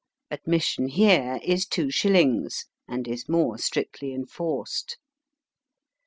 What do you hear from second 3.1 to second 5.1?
more strictly enforced.